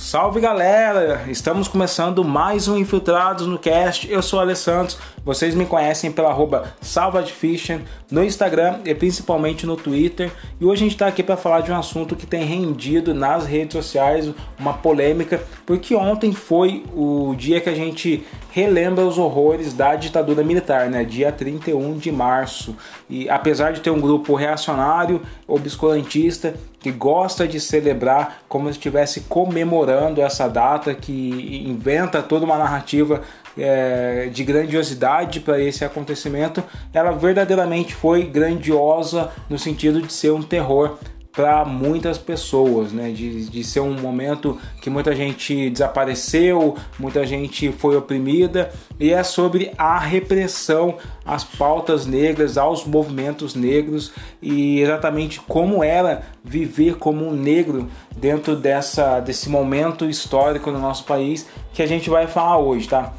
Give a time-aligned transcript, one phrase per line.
[0.00, 1.26] Salve galera!
[1.28, 4.10] Estamos começando mais um Infiltrados no Cast.
[4.10, 9.76] Eu sou o Alessandro, vocês me conhecem pela arroba Salvadefishing no Instagram e principalmente no
[9.76, 10.32] Twitter.
[10.58, 13.44] E hoje a gente está aqui para falar de um assunto que tem rendido nas
[13.44, 19.72] redes sociais uma polêmica, porque ontem foi o dia que a gente relembra os horrores
[19.72, 21.04] da ditadura militar, né?
[21.04, 22.76] Dia 31 de março.
[23.08, 29.22] E apesar de ter um grupo reacionário, obscurantista, que gosta de celebrar como se estivesse
[29.22, 33.22] comemorando essa data, que inventa toda uma narrativa
[33.58, 40.42] é, de grandiosidade para esse acontecimento, ela verdadeiramente foi grandiosa no sentido de ser um
[40.42, 40.98] terror
[41.32, 43.10] para muitas pessoas, né?
[43.10, 49.22] De, de ser um momento que muita gente desapareceu, muita gente foi oprimida, e é
[49.22, 57.26] sobre a repressão às pautas negras, aos movimentos negros e exatamente como era viver como
[57.26, 62.58] um negro dentro dessa, desse momento histórico no nosso país que a gente vai falar
[62.58, 63.12] hoje, tá?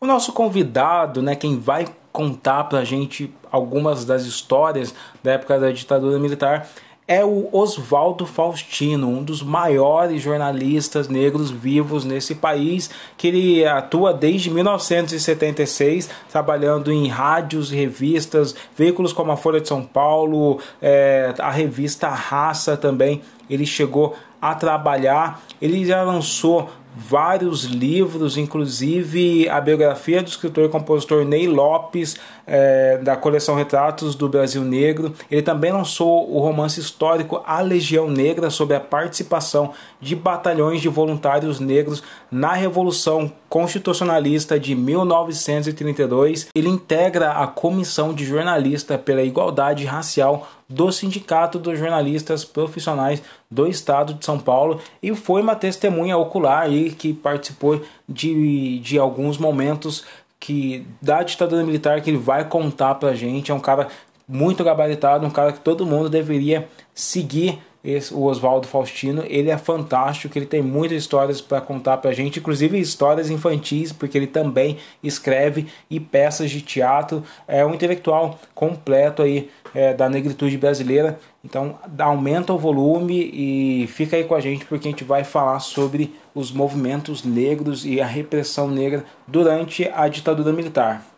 [0.00, 5.70] O nosso convidado, né, quem vai contar pra gente algumas das histórias da época da
[5.70, 6.68] ditadura militar
[7.10, 14.14] é o Oswaldo Faustino, um dos maiores jornalistas negros vivos nesse país, que ele atua
[14.14, 21.50] desde 1976, trabalhando em rádios, revistas, veículos como a Folha de São Paulo, é, a
[21.50, 23.22] revista Raça também.
[23.50, 26.70] Ele chegou a trabalhar, ele já lançou
[27.08, 34.14] vários livros, inclusive a biografia do escritor e compositor Ney Lopes, é, da coleção Retratos
[34.14, 35.14] do Brasil Negro.
[35.30, 40.88] Ele também lançou o romance histórico A Legião Negra, sobre a participação de batalhões de
[40.88, 46.48] voluntários negros na Revolução Constitucionalista de 1932.
[46.54, 53.66] Ele integra a Comissão de Jornalista pela Igualdade Racial do Sindicato dos Jornalistas Profissionais do
[53.66, 59.36] Estado de São Paulo e foi uma testemunha ocular aí que participou de, de alguns
[59.36, 60.04] momentos
[60.38, 63.50] que da ditadura militar que ele vai contar pra gente.
[63.50, 63.88] É um cara
[64.26, 69.56] muito gabaritado, um cara que todo mundo deveria seguir esse, o Oswaldo Faustino, ele é
[69.56, 74.26] fantástico, ele tem muitas histórias para contar para a gente, inclusive histórias infantis, porque ele
[74.26, 77.24] também escreve e peças de teatro.
[77.48, 81.18] É um intelectual completo aí é, da negritude brasileira.
[81.44, 85.58] Então aumenta o volume e fica aí com a gente porque a gente vai falar
[85.60, 91.09] sobre os movimentos negros e a repressão negra durante a ditadura militar.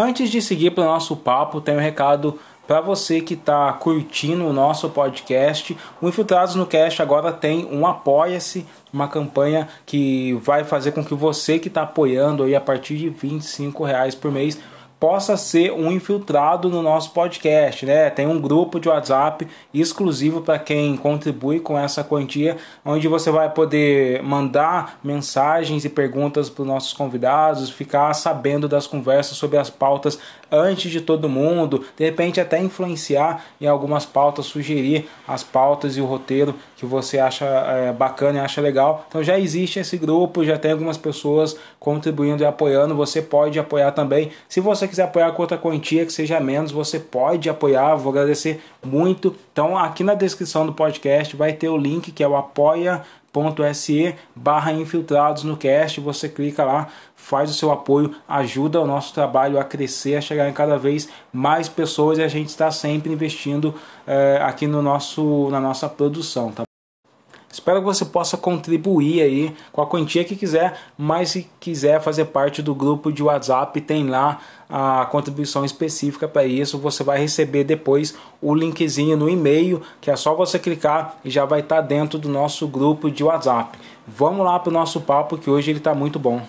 [0.00, 2.38] Antes de seguir para o nosso papo, tem um recado
[2.68, 5.76] para você que está curtindo o nosso podcast.
[6.00, 11.14] O Infiltrados no Cast agora tem um Apoia-se, uma campanha que vai fazer com que
[11.14, 14.56] você que está apoiando aí a partir de 25 reais por mês
[14.98, 18.10] possa ser um infiltrado no nosso podcast, né?
[18.10, 23.48] Tem um grupo de WhatsApp exclusivo para quem contribui com essa quantia, onde você vai
[23.50, 29.70] poder mandar mensagens e perguntas para os nossos convidados, ficar sabendo das conversas sobre as
[29.70, 30.18] pautas
[30.50, 36.00] antes de todo mundo, de repente até influenciar em algumas pautas, sugerir as pautas e
[36.00, 39.04] o roteiro que você acha é, bacana e acha legal.
[39.08, 42.94] Então já existe esse grupo, já tem algumas pessoas contribuindo e apoiando.
[42.94, 44.30] Você pode apoiar também.
[44.48, 47.94] Se você quiser apoiar com outra quantia que seja menos, você pode apoiar.
[47.96, 49.34] Vou agradecer muito.
[49.52, 53.04] Então aqui na descrição do podcast vai ter o link que é o apoia
[53.74, 59.14] se barra infiltrados no cast, você clica lá, faz o seu apoio, ajuda o nosso
[59.14, 63.12] trabalho a crescer, a chegar em cada vez mais pessoas e a gente está sempre
[63.12, 63.74] investindo
[64.06, 66.67] é, aqui no nosso, na nossa produção, tá?
[67.58, 72.26] Espero que você possa contribuir aí com a quantia que quiser, mas se quiser fazer
[72.26, 74.38] parte do grupo de WhatsApp, tem lá
[74.70, 76.78] a contribuição específica para isso.
[76.78, 81.44] Você vai receber depois o linkzinho no e-mail, que é só você clicar e já
[81.44, 83.76] vai estar tá dentro do nosso grupo de WhatsApp.
[84.06, 86.40] Vamos lá para o nosso papo que hoje ele está muito bom.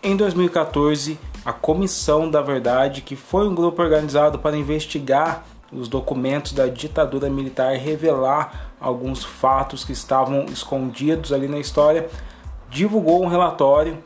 [0.00, 6.52] Em 2014, a Comissão da Verdade, que foi um grupo organizado para investigar os documentos
[6.52, 12.08] da ditadura militar e revelar alguns fatos que estavam escondidos ali na história,
[12.70, 13.98] divulgou um relatório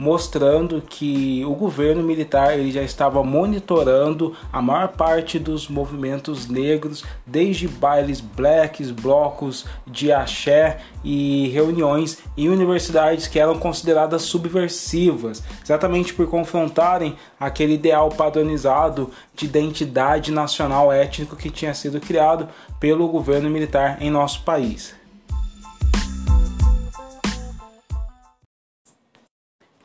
[0.00, 7.04] mostrando que o governo militar ele já estava monitorando a maior parte dos movimentos negros,
[7.26, 16.14] desde bailes blacks, blocos de axé e reuniões em universidades que eram consideradas subversivas, exatamente
[16.14, 22.48] por confrontarem aquele ideal padronizado de identidade nacional étnico que tinha sido criado
[22.80, 24.98] pelo governo militar em nosso país.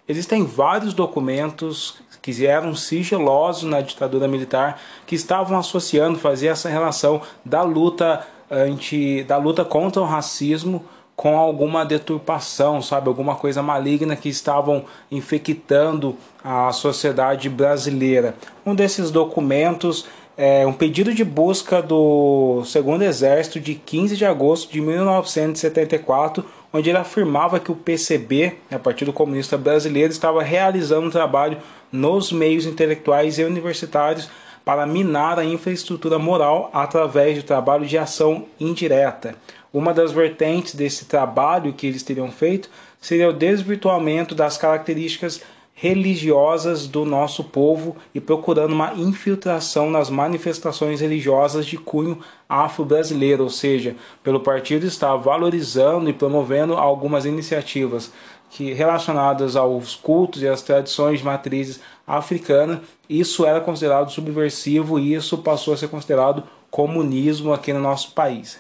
[0.08, 7.22] Existem vários documentos que eram sigilosos na ditadura militar que estavam associando, fazer essa relação
[7.44, 10.84] da luta anti, da luta contra o racismo
[11.16, 18.36] com alguma deturpação, sabe, alguma coisa maligna que estavam infectando a sociedade brasileira.
[18.66, 20.06] Um desses documentos
[20.38, 26.44] é um pedido de busca do Segundo Exército de 15 de agosto de 1974,
[26.76, 31.58] onde ele afirmava que o PCB, o Partido Comunista Brasileiro, estava realizando um trabalho
[31.90, 34.30] nos meios intelectuais e universitários
[34.66, 39.36] para minar a infraestrutura moral através do trabalho de ação indireta.
[39.72, 42.70] Uma das vertentes desse trabalho que eles teriam feito
[43.00, 45.42] seria o desvirtuamento das características
[45.78, 52.18] religiosas do nosso povo e procurando uma infiltração nas manifestações religiosas de cunho
[52.48, 53.94] afro-brasileiro, ou seja,
[54.24, 58.12] pelo partido está valorizando e promovendo algumas iniciativas
[58.50, 62.80] que relacionadas aos cultos e às tradições de matrizes africanas,
[63.10, 68.60] isso era considerado subversivo e isso passou a ser considerado comunismo aqui no nosso país.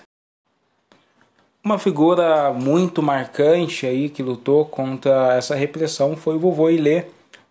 [1.65, 7.05] Uma figura muito marcante aí que lutou contra essa repressão foi o vovô Ilê,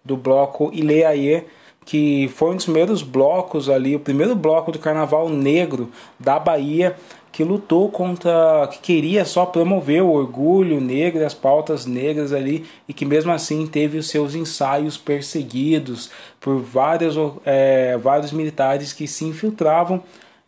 [0.05, 1.45] do bloco Ilê Aie,
[1.85, 6.95] que foi um dos primeiros blocos ali, o primeiro bloco do carnaval negro da Bahia,
[7.33, 12.95] que lutou contra, que queria só promover o orgulho negro as pautas negras ali, e
[12.95, 16.09] que mesmo assim teve os seus ensaios perseguidos
[16.41, 20.01] por vários, é, vários militares que se infiltravam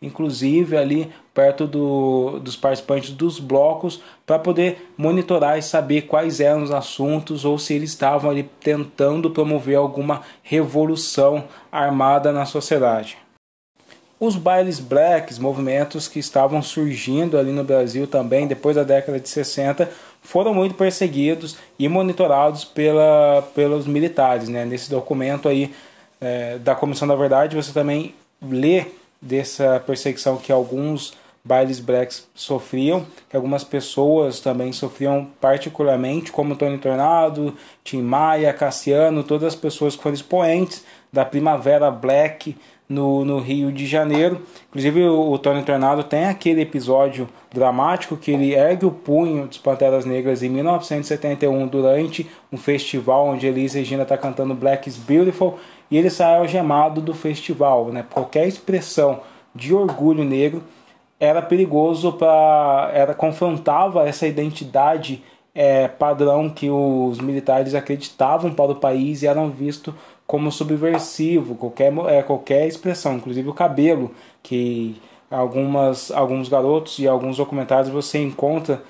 [0.07, 6.63] inclusive ali perto do, dos participantes dos blocos, para poder monitorar e saber quais eram
[6.63, 13.19] os assuntos ou se eles estavam ali tentando promover alguma revolução armada na sociedade.
[14.19, 19.29] Os bailes blacks, movimentos que estavam surgindo ali no Brasil também depois da década de
[19.29, 19.91] 60,
[20.23, 24.49] foram muito perseguidos e monitorados pela, pelos militares.
[24.49, 24.65] Né?
[24.65, 25.75] Nesse documento aí
[26.19, 28.87] é, da Comissão da Verdade, você também lê
[29.21, 31.15] dessa perseguição que alguns
[31.47, 37.55] bailes blacks sofriam, que algumas pessoas também sofriam particularmente, como Tony Tornado,
[37.85, 42.57] Tim Maia, Cassiano, todas as pessoas que foram expoentes da Primavera Black
[42.89, 44.43] no, no Rio de Janeiro.
[44.69, 49.59] Inclusive o, o Tony Tornado tem aquele episódio dramático que ele ergue o punho dos
[49.59, 55.59] Panteras Negras em 1971 durante um festival onde Elis Regina está cantando Black is Beautiful
[55.91, 57.87] e ele sai algemado do festival.
[57.87, 58.05] Né?
[58.11, 59.21] Qualquer expressão
[59.55, 60.63] de orgulho negro
[61.19, 65.23] era perigoso para era confrontava essa identidade
[65.55, 69.95] é, padrão que os militares acreditavam para o país e eram vistos
[70.27, 74.11] como subversivo qualquer é, qualquer expressão inclusive o cabelo
[74.43, 75.01] que
[75.31, 78.83] algumas alguns garotos e alguns documentários você encontra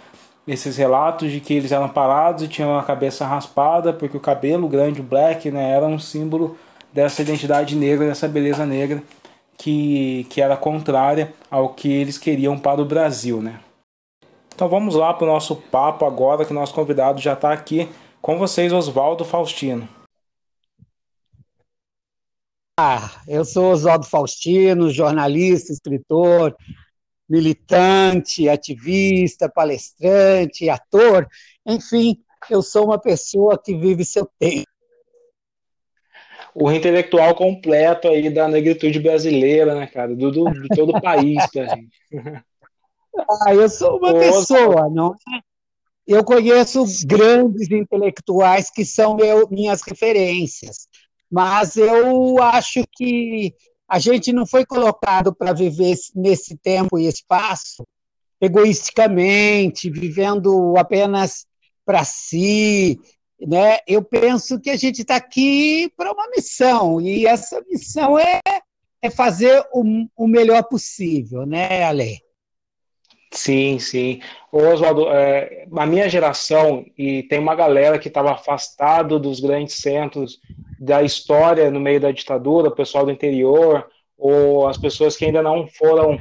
[0.49, 4.69] esses relatos de que eles eram parados e tinham a cabeça raspada porque o cabelo
[4.69, 6.57] grande black né era um símbolo
[6.93, 9.03] dessa identidade negra dessa beleza negra
[9.57, 13.61] que, que era contrária ao que eles queriam para o Brasil, né?
[14.55, 17.89] Então vamos lá para o nosso papo agora, que nosso convidado já está aqui
[18.23, 19.89] com vocês, Oswaldo Faustino.
[22.79, 26.55] Ah, eu sou Oswaldo Faustino, jornalista, escritor,
[27.29, 31.27] militante, ativista, palestrante, ator,
[31.65, 34.76] enfim, eu sou uma pessoa que vive seu tempo
[36.59, 40.17] o intelectual completo aí da negritude brasileira, né, cara?
[40.17, 41.91] Do, do de todo o país pra gente.
[43.43, 45.41] Ah, eu sou uma pessoa, não é?
[46.07, 50.89] Eu conheço grandes intelectuais que são meu, minhas referências,
[51.31, 53.53] mas eu acho que
[53.87, 57.85] a gente não foi colocado para viver nesse tempo e espaço
[58.41, 61.47] egoisticamente, vivendo apenas
[61.85, 62.99] para si,
[63.41, 63.79] né?
[63.87, 68.41] Eu penso que a gente está aqui para uma missão, e essa missão é,
[69.03, 69.85] é fazer o,
[70.17, 72.21] o melhor possível, né, Ale?
[73.33, 74.21] Sim, sim.
[74.51, 80.41] Oswaldo, é, a minha geração, e tem uma galera que estava afastado dos grandes centros
[80.79, 85.43] da história no meio da ditadura, o pessoal do interior, ou as pessoas que ainda
[85.43, 86.19] não foram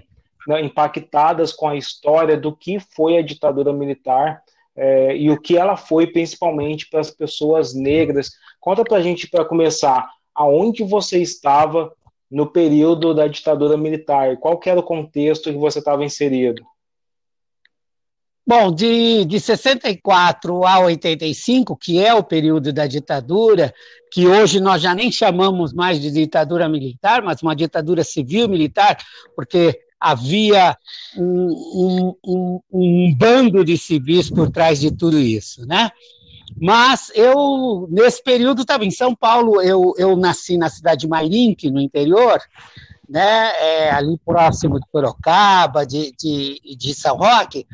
[0.48, 4.43] né, impactadas com a história do que foi a ditadura militar,
[4.75, 8.32] é, e o que ela foi principalmente para as pessoas negras.
[8.60, 11.94] Conta para a gente, para começar, aonde você estava
[12.29, 14.38] no período da ditadura militar?
[14.38, 16.63] Qual era o contexto que você estava inserido?
[18.48, 23.74] Bom, de, de 64 a 85, que é o período da ditadura,
[24.12, 28.98] que hoje nós já nem chamamos mais de ditadura militar, mas uma ditadura civil-militar,
[29.36, 30.77] porque havia
[31.17, 35.89] um, um, um, um, bando de civis por trás de tudo isso, né?
[36.62, 41.71] Mas eu, nesse período, estava em São Paulo, eu, eu nasci na cidade de Mairink,
[41.71, 42.39] no interior,
[43.09, 47.65] né, é, ali próximo de Sorocaba, de, de, de São Roque,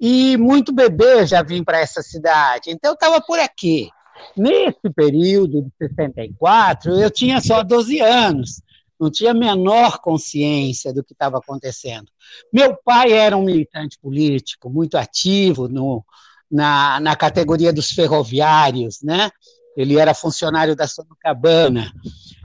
[0.00, 3.90] e muito bebê já vim para essa cidade, então estava por aqui.
[4.36, 8.62] Nesse período de 64, eu tinha só 12 anos,
[9.02, 12.06] não tinha a menor consciência do que estava acontecendo.
[12.52, 16.04] Meu pai era um militante político, muito ativo no,
[16.48, 19.28] na, na categoria dos ferroviários, né?
[19.76, 21.92] Ele era funcionário da Sorocabana.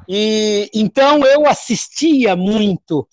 [0.10, 3.08] E então eu assistia muito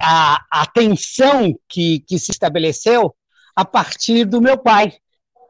[0.00, 3.12] a, a tensão que, que se estabeleceu
[3.56, 4.92] a partir do meu pai,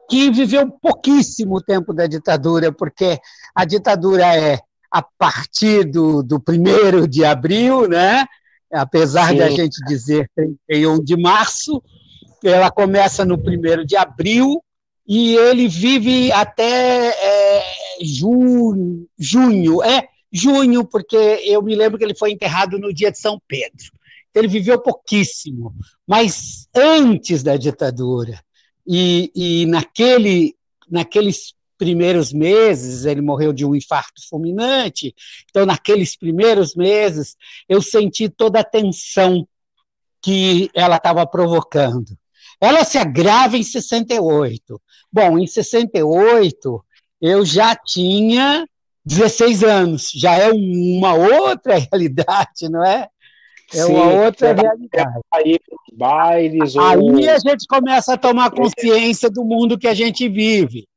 [0.09, 3.19] que viveu pouquíssimo tempo da ditadura, porque
[3.53, 4.59] a ditadura é
[4.91, 8.25] a partir do, do 1 de abril, né?
[8.71, 9.35] apesar Sim.
[9.35, 11.81] de a gente dizer 31 de março,
[12.43, 14.63] ela começa no 1 de abril
[15.07, 17.63] e ele vive até é,
[18.01, 23.17] junho, junho, é junho, porque eu me lembro que ele foi enterrado no dia de
[23.17, 23.99] São Pedro
[24.33, 25.73] ele viveu pouquíssimo,
[26.07, 28.41] mas antes da ditadura
[28.85, 30.55] e, e naquele,
[30.89, 35.15] naqueles primeiros meses, ele morreu de um infarto fulminante,
[35.49, 37.35] então naqueles primeiros meses
[37.67, 39.47] eu senti toda a tensão
[40.21, 42.17] que ela estava provocando.
[42.61, 44.81] Ela se agrava em 68.
[45.11, 46.85] Bom, em 68
[47.21, 48.67] eu já tinha
[49.05, 53.07] 16 anos, já é uma outra realidade, não é?
[53.71, 55.21] É Sim, uma outra realidade.
[55.31, 55.59] Aí,
[55.93, 56.81] bailes, ou...
[56.83, 60.88] aí a gente começa a tomar consciência do mundo que a gente vive.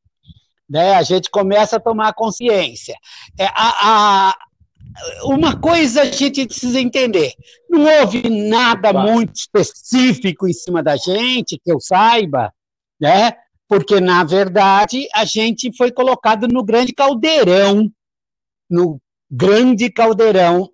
[0.68, 0.94] Né?
[0.94, 2.96] A gente começa a tomar consciência.
[3.38, 4.38] É, a, a,
[5.24, 7.32] uma coisa a gente precisa entender:
[7.68, 9.12] não houve nada claro.
[9.12, 12.52] muito específico em cima da gente, que eu saiba,
[13.00, 13.32] né?
[13.68, 17.90] porque, na verdade, a gente foi colocado no grande caldeirão
[18.72, 18.98] no
[19.30, 20.70] grande caldeirão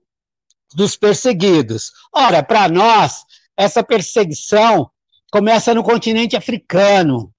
[0.75, 1.90] dos perseguidos.
[2.12, 3.25] Ora, para nós,
[3.57, 4.88] essa perseguição
[5.33, 7.33] começa no continente africano.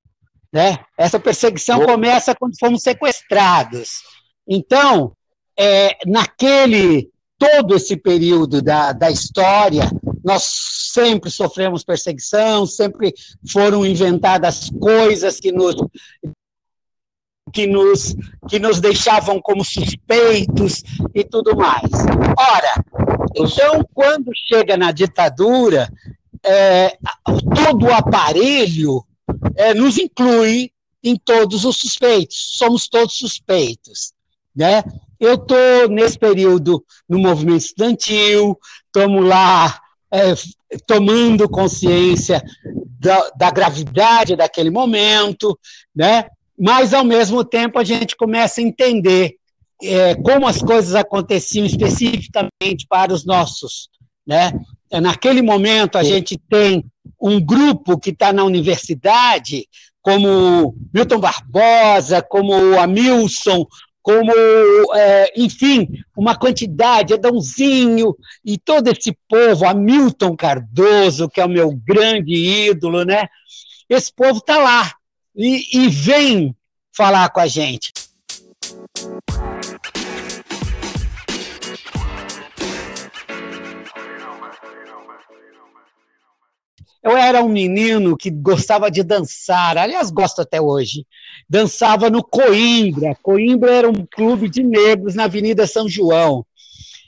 [0.52, 0.80] Né?
[0.98, 4.02] Essa perseguição começa quando fomos sequestrados.
[4.48, 5.14] Então,
[5.58, 9.90] é, naquele todo esse período da, da história,
[10.24, 10.44] nós
[10.92, 13.14] sempre sofremos perseguição, sempre
[13.50, 15.76] foram inventadas coisas que nos
[17.52, 18.16] que nos,
[18.48, 20.84] que nos deixavam como suspeitos
[21.16, 21.90] e tudo mais.
[22.38, 22.84] Ora,
[23.36, 25.92] então, quando chega na ditadura,
[26.46, 26.96] é,
[27.56, 29.04] todo o aparelho
[29.56, 30.72] é, nos inclui
[31.04, 34.14] em todos os suspeitos, somos todos suspeitos.
[34.56, 34.84] Né?
[35.20, 39.80] Eu estou, nesse período, no movimento estudantil, estamos lá
[40.12, 40.34] é,
[40.86, 42.42] tomando consciência
[43.00, 45.58] da, da, gravidade daquele momento,
[45.96, 46.26] né?
[46.58, 49.36] mas, ao mesmo tempo, a gente começa a entender
[49.82, 53.90] é, como as coisas aconteciam especificamente para os nossos.
[54.28, 54.52] Né?
[54.92, 56.84] Naquele momento, a gente tem
[57.22, 59.68] um grupo que está na universidade,
[60.02, 63.66] como Milton Barbosa, como Amilson,
[64.02, 64.32] como,
[64.96, 65.88] é, enfim,
[66.18, 73.04] uma quantidade, Adãozinho e todo esse povo, Hamilton Cardoso, que é o meu grande ídolo,
[73.04, 73.28] né?
[73.90, 74.92] Esse povo está lá
[75.36, 76.56] e, e vem
[76.96, 77.92] falar com a gente.
[87.02, 91.06] Eu era um menino que gostava de dançar, aliás, gosto até hoje.
[91.50, 93.16] Dançava no Coimbra.
[93.24, 96.46] Coimbra era um clube de negros na Avenida São João.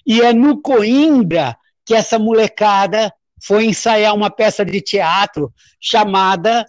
[0.05, 6.65] E é no Coimbra que essa molecada foi ensaiar uma peça de teatro chamada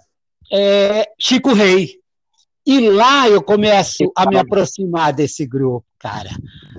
[0.53, 2.01] é, Chico Rei.
[2.67, 6.31] E lá eu começo a me aproximar desse grupo, cara.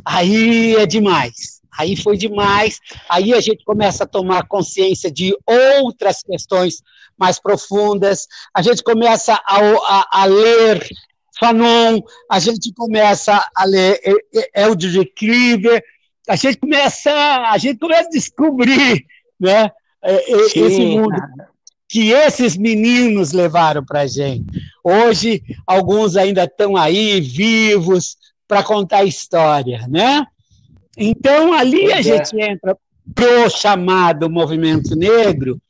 [0.03, 1.62] Aí é demais.
[1.77, 2.79] Aí foi demais.
[3.09, 6.81] Aí a gente começa a tomar consciência de outras questões
[7.17, 8.27] mais profundas.
[8.53, 10.87] A gente começa a, a, a ler
[11.39, 11.99] Fanon,
[12.29, 13.99] a gente começa a ler
[14.55, 15.83] Eldridge Cleaver,
[16.29, 19.05] a gente começa, a gente começa a descobrir,
[19.39, 19.71] né,
[20.55, 21.15] esse mundo.
[21.89, 24.45] que esses meninos levaram para a gente.
[24.83, 30.25] Hoje, alguns ainda estão aí, vivos, para contar história, né?
[30.97, 32.03] Então, ali a é.
[32.03, 32.77] gente entra
[33.13, 35.61] pro chamado movimento negro,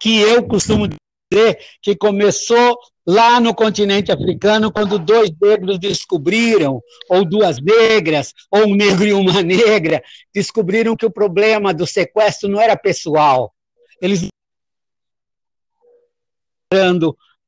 [0.00, 7.24] que eu costumo dizer que começou lá no continente africano, quando dois negros descobriram, ou
[7.24, 10.02] duas negras, ou um negro e uma negra,
[10.34, 13.54] descobriram que o problema do sequestro não era pessoal.
[14.02, 14.28] Eles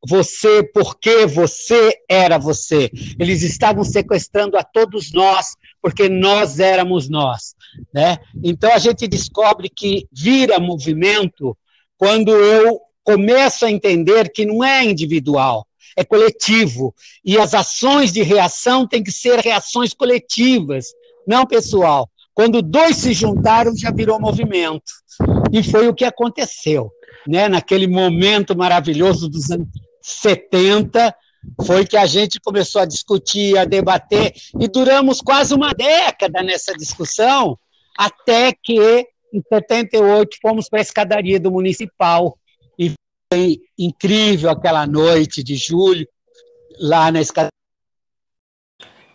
[0.06, 2.90] você porque você era você.
[3.18, 7.54] Eles estavam sequestrando a todos nós porque nós éramos nós,
[7.92, 8.18] né?
[8.42, 11.56] Então a gente descobre que vira movimento
[11.96, 18.22] quando eu começo a entender que não é individual, é coletivo e as ações de
[18.22, 20.86] reação têm que ser reações coletivas,
[21.26, 22.08] não pessoal.
[22.34, 24.92] Quando dois se juntaram já virou movimento
[25.52, 26.88] e foi o que aconteceu,
[27.26, 27.48] né?
[27.48, 29.66] Naquele momento maravilhoso dos anos
[30.08, 31.14] 70,
[31.64, 36.74] foi que a gente começou a discutir, a debater, e duramos quase uma década nessa
[36.74, 37.58] discussão,
[37.96, 42.38] até que, em 78, fomos para a escadaria do municipal.
[42.78, 42.92] E
[43.32, 46.06] foi incrível aquela noite de julho,
[46.80, 47.50] lá na escadaria.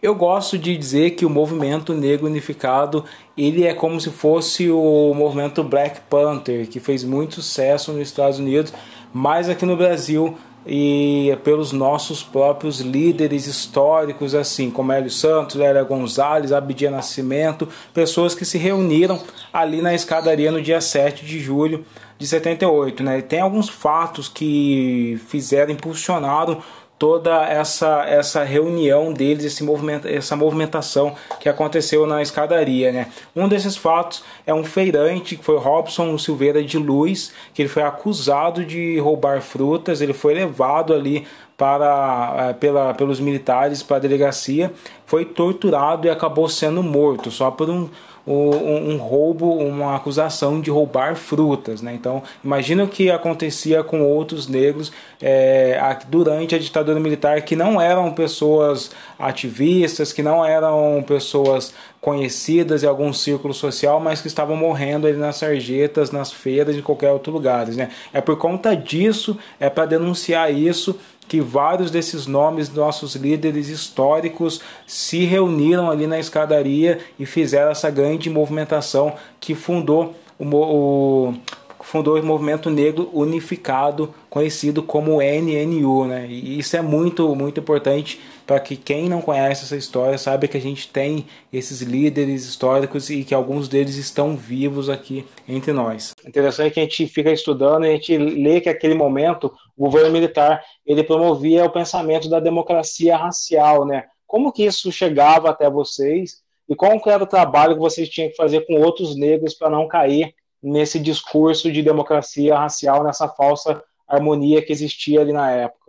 [0.01, 3.05] Eu gosto de dizer que o movimento negro unificado
[3.37, 8.37] ele é como se fosse o movimento Black Panther, que fez muito sucesso nos Estados
[8.37, 8.73] Unidos,
[9.13, 15.83] mas aqui no Brasil e pelos nossos próprios líderes históricos, assim como Hélio Santos, Lélia
[15.83, 21.85] Gonzalez, Abdia Nascimento, pessoas que se reuniram ali na escadaria no dia 7 de julho
[22.17, 23.03] de 78.
[23.03, 23.21] Né?
[23.21, 26.61] tem alguns fatos que fizeram, impulsionaram
[27.03, 32.93] toda essa, essa reunião deles, esse movimento, essa movimentação que aconteceu na escadaria.
[32.93, 33.07] Né?
[33.35, 37.83] Um desses fatos é um feirante, que foi Robson Silveira de Luz, que ele foi
[37.83, 41.27] acusado de roubar frutas, ele foi levado ali
[41.63, 44.69] para eh, pela, pelos militares para a delegacia,
[45.05, 47.87] foi torturado e acabou sendo morto só por um
[48.25, 51.81] um, um roubo, uma acusação de roubar frutas.
[51.81, 51.93] Né?
[51.93, 54.91] Então, imagina o que acontecia com outros negros
[55.21, 55.77] é,
[56.07, 62.87] durante a ditadura militar que não eram pessoas ativistas, que não eram pessoas conhecidas em
[62.87, 67.31] algum círculo social, mas que estavam morrendo ali nas sarjetas, nas feiras, em qualquer outro
[67.31, 67.65] lugar.
[67.67, 67.89] Né?
[68.13, 70.99] É por conta disso, é para denunciar isso
[71.33, 77.89] que vários desses nomes nossos líderes históricos se reuniram ali na escadaria e fizeram essa
[77.89, 81.33] grande movimentação que fundou o, o
[81.79, 86.27] fundou o movimento negro unificado, conhecido como NNU, né?
[86.29, 90.57] E isso é muito muito importante para que quem não conhece essa história saiba que
[90.57, 96.13] a gente tem esses líderes históricos e que alguns deles estão vivos aqui entre nós.
[96.25, 100.11] Interessante que a gente fica estudando e a gente lê que aquele momento o governo
[100.11, 104.05] militar ele promovia o pensamento da democracia racial, né?
[104.27, 108.35] Como que isso chegava até vocês e qual era o trabalho que vocês tinham que
[108.35, 114.61] fazer com outros negros para não cair nesse discurso de democracia racial, nessa falsa harmonia
[114.61, 115.82] que existia ali na época?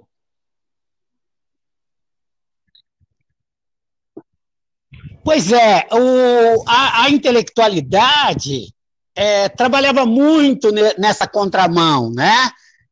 [5.22, 8.68] Pois é, o, a, a intelectualidade
[9.14, 12.50] é, trabalhava muito nessa contramão, né?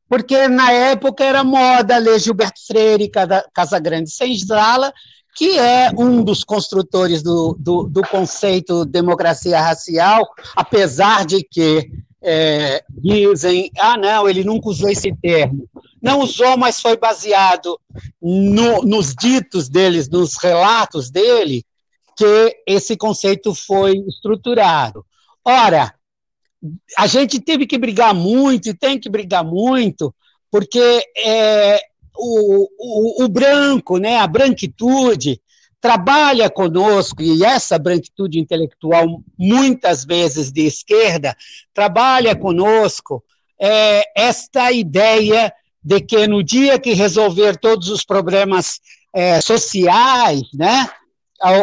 [0.08, 3.10] Porque na época era moda ler Gilberto Freire,
[3.52, 4.92] Casagrande Senzala,
[5.34, 11.90] que é um dos construtores do, do, do conceito democracia racial, apesar de que
[12.22, 15.68] é, dizem, ah, não, ele nunca usou esse termo.
[16.00, 17.78] Não usou, mas foi baseado
[18.20, 21.64] no, nos ditos deles, nos relatos dele,
[22.16, 25.04] que esse conceito foi estruturado.
[25.44, 25.94] Ora,
[26.96, 30.14] a gente teve que brigar muito e tem que brigar muito,
[30.50, 31.80] porque é,
[32.16, 35.40] o, o, o, branco, né, a branquitude,
[35.80, 41.36] trabalha conosco, e essa branquitude intelectual, muitas vezes de esquerda,
[41.74, 43.24] trabalha conosco
[43.60, 48.78] é, esta ideia de que no dia que resolver todos os problemas
[49.12, 50.88] é, sociais, né,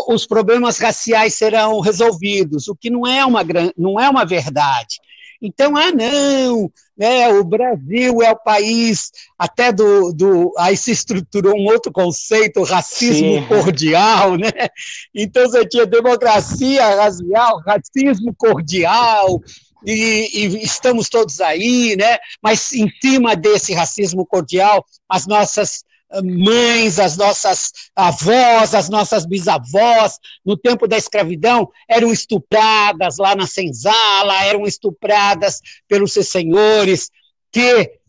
[0.07, 3.41] os problemas raciais serão resolvidos, o que não é uma,
[3.77, 4.99] não é uma verdade.
[5.41, 10.53] Então, ah, não, né, o Brasil é o país até do, do.
[10.57, 13.47] Aí se estruturou um outro conceito, racismo Sim.
[13.47, 14.51] cordial, né?
[15.15, 19.41] Então você tinha democracia racial, racismo cordial,
[19.85, 22.17] e, e, estamos todos aí, né?
[22.43, 25.85] Mas em cima desse racismo cordial, as nossas
[26.23, 33.45] mães, as nossas avós, as nossas bisavós, no tempo da escravidão, eram estupradas lá na
[33.45, 37.09] senzala, eram estupradas pelos seus senhores,
[37.51, 37.99] que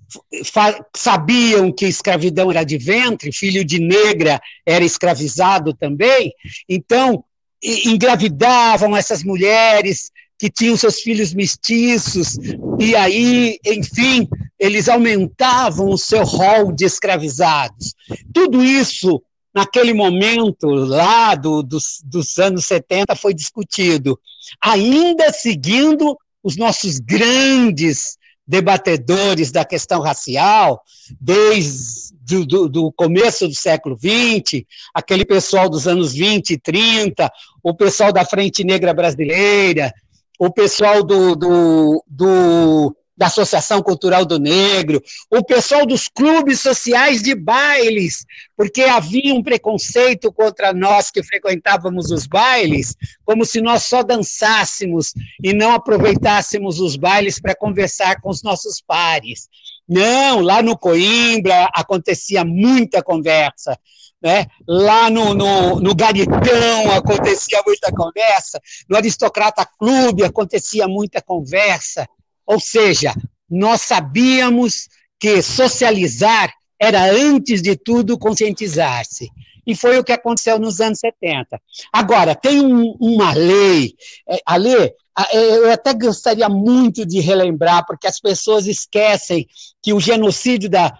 [0.96, 6.32] sabiam que escravidão era de ventre, filho de negra era escravizado também,
[6.68, 7.24] então
[7.62, 12.38] engravidavam essas mulheres que tinham seus filhos mestiços,
[12.78, 14.26] e aí, enfim,
[14.58, 17.94] eles aumentavam o seu rol de escravizados.
[18.32, 19.22] Tudo isso,
[19.54, 24.18] naquele momento, lá do, dos, dos anos 70, foi discutido,
[24.64, 30.82] ainda seguindo os nossos grandes debatedores da questão racial,
[31.20, 32.10] desde
[32.46, 34.62] do, começo do século XX,
[34.94, 37.30] aquele pessoal dos anos 20 e 30,
[37.62, 39.92] o pessoal da Frente Negra Brasileira,
[40.40, 47.22] o pessoal do, do, do da Associação Cultural do Negro, o pessoal dos clubes sociais
[47.22, 48.24] de bailes,
[48.56, 55.12] porque havia um preconceito contra nós que frequentávamos os bailes, como se nós só dançássemos
[55.44, 59.50] e não aproveitássemos os bailes para conversar com os nossos pares.
[59.86, 63.78] Não, lá no Coimbra acontecia muita conversa.
[64.22, 64.46] Né?
[64.68, 72.06] Lá no, no, no Garitão acontecia muita conversa, no Aristocrata Clube acontecia muita conversa.
[72.46, 73.14] Ou seja,
[73.48, 79.28] nós sabíamos que socializar era, antes de tudo, conscientizar-se.
[79.66, 81.60] E foi o que aconteceu nos anos 70.
[81.92, 83.94] Agora, tem um, uma lei,
[84.28, 84.92] é, a lei,
[85.32, 89.46] eu até gostaria muito de relembrar, porque as pessoas esquecem
[89.82, 90.96] que o genocídio da,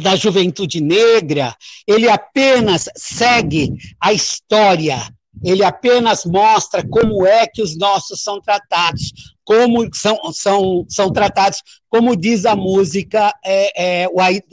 [0.00, 1.54] da juventude negra,
[1.86, 4.98] ele apenas segue a história,
[5.42, 9.12] ele apenas mostra como é que os nossos são tratados
[9.44, 14.08] como são, são, são tratados, como diz a música é, é,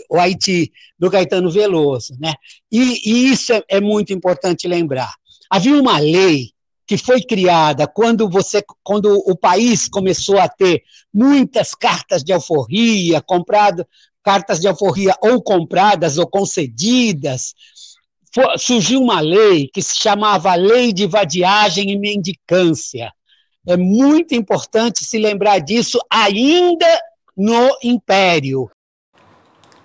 [0.10, 2.14] o Haiti, do Caetano Veloso.
[2.20, 2.34] Né?
[2.72, 5.14] E, e isso é, é muito importante lembrar.
[5.50, 6.50] Havia uma lei
[6.86, 13.22] que foi criada quando você, quando o país começou a ter muitas cartas de alforria,
[13.22, 13.88] comprado
[14.24, 17.54] cartas de alforria ou compradas ou concedidas,
[18.58, 23.12] surgiu uma lei que se chamava Lei de Vadiagem e Mendicância.
[23.68, 26.88] É muito importante se lembrar disso ainda
[27.36, 28.70] no Império.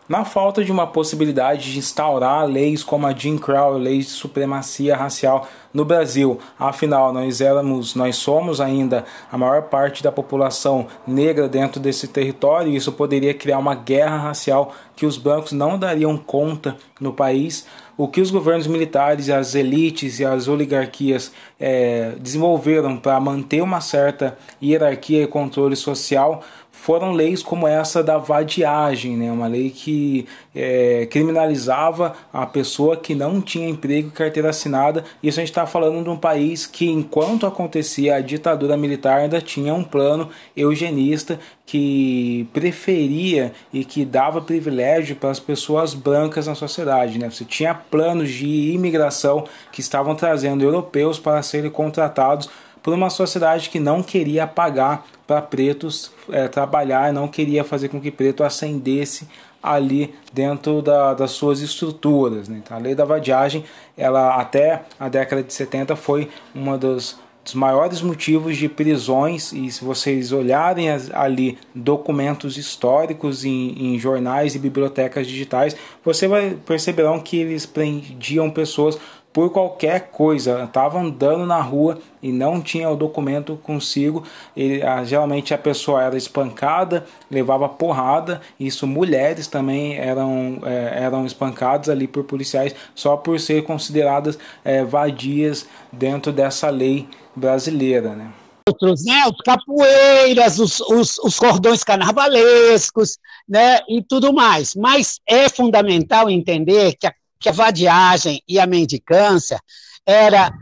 [0.09, 4.95] Na falta de uma possibilidade de instaurar leis como a Jim Crow, leis de supremacia
[4.95, 11.49] racial no Brasil, afinal nós éramos, nós somos ainda a maior parte da população negra
[11.49, 16.17] dentro desse território, e isso poderia criar uma guerra racial que os brancos não dariam
[16.17, 17.67] conta no país.
[17.99, 23.81] O que os governos militares, as elites e as oligarquias é, desenvolveram para manter uma
[23.81, 26.43] certa hierarquia e controle social
[26.87, 29.33] foram leis como essa da vadiagem, né?
[29.33, 35.03] uma lei que é, criminalizava a pessoa que não tinha emprego e carteira assinada.
[35.21, 39.41] Isso a gente está falando de um país que, enquanto acontecia a ditadura militar, ainda
[39.41, 46.55] tinha um plano eugenista que preferia e que dava privilégio para as pessoas brancas na
[46.55, 47.19] sociedade.
[47.19, 47.29] Né?
[47.29, 52.49] Você tinha planos de imigração que estavam trazendo europeus para serem contratados
[52.87, 58.01] por uma sociedade que não queria pagar para pretos é, trabalhar, não queria fazer com
[58.01, 59.27] que preto ascendesse
[59.61, 62.49] ali dentro da, das suas estruturas.
[62.49, 62.63] Né?
[62.65, 63.65] Então, a lei da vadiagem,
[63.99, 69.71] ela até a década de 70 foi uma das dos maiores motivos de prisões, e
[69.71, 77.21] se vocês olharem ali documentos históricos em, em, jornais e bibliotecas digitais, você vai perceberão
[77.21, 78.99] que eles prendiam pessoas
[79.37, 84.25] por qualquer coisa, estava andando na rua e não tinha o documento consigo,
[84.57, 91.27] ele, a, geralmente a pessoa era espancada, levava porrada, isso mulheres também eram, é, eram
[91.27, 98.33] espancadas ali por policiais só por ser consideradas é, vadias dentro dessa lei brasileira, né?
[98.67, 99.23] outros, né?
[99.27, 103.81] Os capoeiras, os, os, os, cordões carnavalescos, né?
[103.87, 104.75] E tudo mais.
[104.75, 109.61] Mas é fundamental entender que a que a vadiagem e a mendicância
[110.05, 110.53] era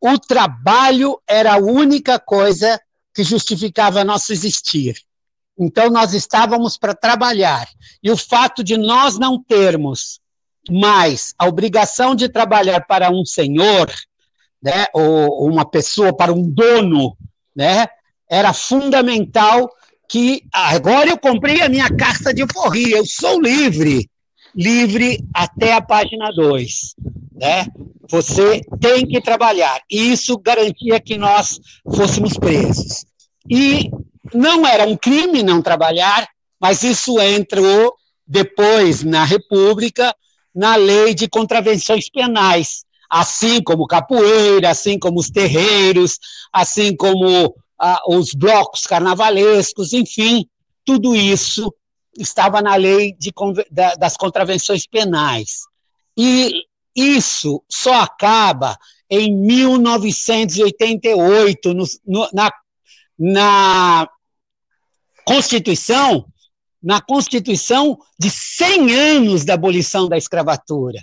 [0.00, 2.80] o trabalho era a única coisa
[3.14, 4.96] que justificava nosso existir.
[5.58, 7.68] Então nós estávamos para trabalhar.
[8.02, 10.20] E o fato de nós não termos
[10.70, 13.92] mais a obrigação de trabalhar para um senhor,
[14.62, 17.16] né, ou uma pessoa para um dono,
[17.54, 17.88] né,
[18.28, 19.70] era fundamental
[20.08, 24.08] que agora eu comprei a minha carta de forria, eu sou livre
[24.54, 26.94] livre até a página 2.
[27.34, 27.66] Né?
[28.10, 29.80] Você tem que trabalhar.
[29.90, 31.60] E isso garantia que nós
[31.94, 33.04] fôssemos presos.
[33.48, 33.90] E
[34.34, 36.28] não era um crime não trabalhar,
[36.60, 37.94] mas isso entrou
[38.26, 40.14] depois na República,
[40.54, 46.18] na lei de contravenções penais, assim como capoeira, assim como os terreiros,
[46.52, 50.46] assim como ah, os blocos carnavalescos, enfim,
[50.84, 51.74] tudo isso
[52.18, 53.30] estava na lei de,
[53.98, 55.64] das contravenções penais.
[56.16, 62.52] E isso só acaba em 1988, no, no, na,
[63.18, 64.08] na
[65.24, 66.24] Constituição,
[66.82, 71.00] na Constituição de 100 anos da abolição da escravatura.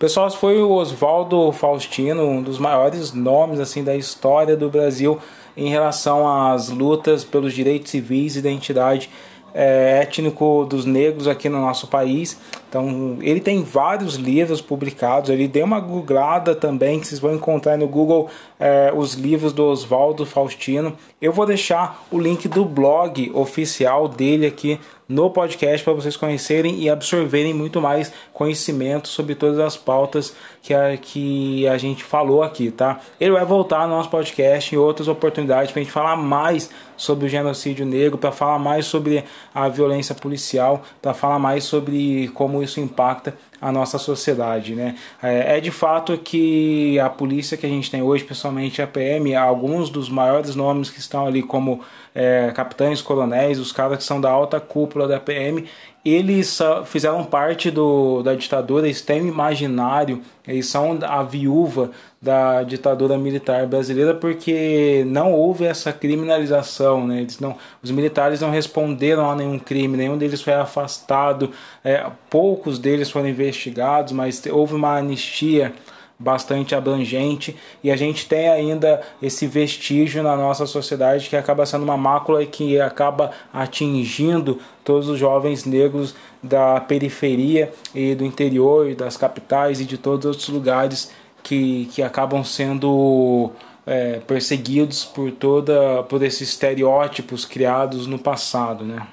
[0.00, 5.18] Pessoal, foi o Oswaldo Faustino, um dos maiores nomes assim da história do Brasil
[5.54, 9.10] em relação às lutas pelos direitos civis e identidade
[9.52, 12.40] é, étnico dos negros aqui no nosso país.
[12.70, 15.28] Então, ele tem vários livros publicados.
[15.28, 18.30] Ele deu uma googlada também, que vocês vão encontrar no Google
[18.60, 20.96] é, os livros do Oswaldo Faustino.
[21.20, 24.78] Eu vou deixar o link do blog oficial dele aqui
[25.10, 30.72] no podcast para vocês conhecerem e absorverem muito mais conhecimento sobre todas as pautas que
[30.72, 33.00] a, que a gente falou aqui, tá?
[33.20, 37.26] Ele vai voltar no nosso podcast em outras oportunidades para a gente falar mais sobre
[37.26, 42.59] o genocídio negro, para falar mais sobre a violência policial, para falar mais sobre como
[42.62, 44.96] isso impacta a nossa sociedade, né?
[45.22, 49.34] É, é de fato que a polícia que a gente tem hoje, principalmente a PM,
[49.34, 51.80] alguns dos maiores nomes que estão ali como
[52.14, 55.66] é, capitães, coronéis, os caras que são da alta cúpula da PM,
[56.04, 63.66] eles fizeram parte do, da ditadura extremo imaginário, eles são a viúva da ditadura militar
[63.66, 67.20] brasileira porque não houve essa criminalização, né?
[67.20, 71.50] Eles não, os militares não responderam a nenhum crime, nenhum deles foi afastado,
[71.84, 75.72] é, poucos deles foram investigados, mas houve uma anistia
[76.20, 81.82] bastante abrangente e a gente tem ainda esse vestígio na nossa sociedade que acaba sendo
[81.82, 88.90] uma mácula e que acaba atingindo todos os jovens negros da periferia e do interior
[88.90, 91.10] e das capitais e de todos os outros lugares
[91.42, 93.50] que, que acabam sendo
[93.86, 99.06] é, perseguidos por toda por esses estereótipos criados no passado, né?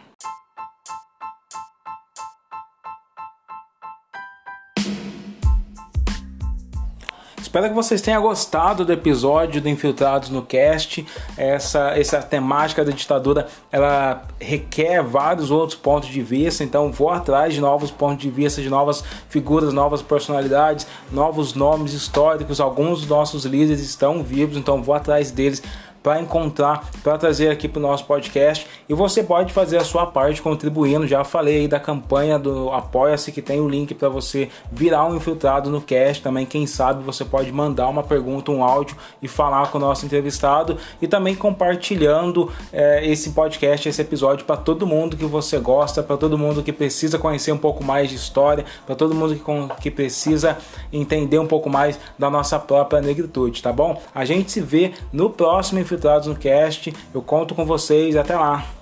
[7.57, 11.03] Espero que vocês tenham gostado do episódio do Infiltrados no Cast.
[11.35, 17.55] Essa, essa temática da ditadura ela requer vários outros pontos de vista, então vou atrás
[17.55, 22.59] de novos pontos de vista, de novas figuras, novas personalidades, novos nomes históricos.
[22.59, 25.63] Alguns dos nossos líderes estão vivos, então vou atrás deles
[26.07, 28.65] para encontrar, para trazer aqui para o nosso podcast.
[28.87, 31.05] E você pode fazer a sua parte contribuindo.
[31.05, 35.17] Já falei aí da campanha do Apoia-se, que tem o link para você virar um
[35.17, 36.23] infiltrado no cast.
[36.23, 40.05] Também, quem sabe, você pode mandar uma pergunta, um áudio e falar com o nosso
[40.05, 40.77] entrevistado.
[41.01, 46.15] E também compartilhando é, esse podcast, esse episódio para todo mundo que você gosta, para
[46.15, 49.91] todo mundo que precisa conhecer um pouco mais de história, para todo mundo que, que
[49.91, 50.57] precisa
[50.93, 54.01] entender um pouco mais da nossa própria negritude, tá bom?
[54.15, 56.93] A gente se vê no próximo Infiltrados no Cast.
[57.13, 58.15] Eu conto com vocês.
[58.15, 58.76] Até lá!